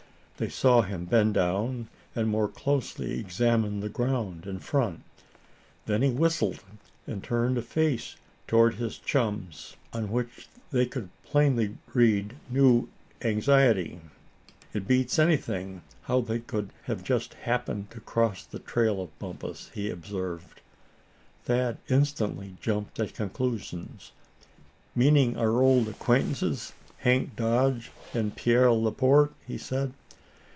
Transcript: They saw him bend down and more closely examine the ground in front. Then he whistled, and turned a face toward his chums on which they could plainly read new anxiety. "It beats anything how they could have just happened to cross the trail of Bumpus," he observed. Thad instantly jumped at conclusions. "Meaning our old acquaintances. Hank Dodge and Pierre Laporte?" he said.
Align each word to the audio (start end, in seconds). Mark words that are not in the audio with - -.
They 0.37 0.49
saw 0.49 0.81
him 0.81 1.05
bend 1.05 1.35
down 1.35 1.87
and 2.15 2.27
more 2.27 2.47
closely 2.47 3.19
examine 3.19 3.79
the 3.79 3.89
ground 3.89 4.47
in 4.47 4.57
front. 4.57 5.03
Then 5.85 6.01
he 6.01 6.09
whistled, 6.09 6.63
and 7.05 7.23
turned 7.23 7.59
a 7.59 7.61
face 7.61 8.15
toward 8.47 8.73
his 8.73 8.97
chums 8.97 9.75
on 9.93 10.09
which 10.11 10.47
they 10.71 10.87
could 10.87 11.09
plainly 11.23 11.77
read 11.93 12.35
new 12.49 12.89
anxiety. 13.21 14.01
"It 14.73 14.87
beats 14.87 15.19
anything 15.19 15.83
how 16.05 16.21
they 16.21 16.39
could 16.39 16.71
have 16.85 17.03
just 17.03 17.35
happened 17.35 17.91
to 17.91 17.99
cross 17.99 18.43
the 18.43 18.57
trail 18.57 18.99
of 18.99 19.19
Bumpus," 19.19 19.69
he 19.75 19.91
observed. 19.91 20.59
Thad 21.45 21.77
instantly 21.87 22.55
jumped 22.59 22.99
at 22.99 23.13
conclusions. 23.13 24.11
"Meaning 24.95 25.37
our 25.37 25.61
old 25.61 25.87
acquaintances. 25.87 26.73
Hank 26.97 27.35
Dodge 27.35 27.91
and 28.11 28.35
Pierre 28.35 28.71
Laporte?" 28.71 29.35
he 29.45 29.59
said. 29.59 29.93